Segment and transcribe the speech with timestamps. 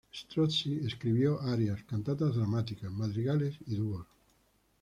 [0.11, 4.07] Strozzi escribió arias, cantatas dramáticas, madrigales y dúos.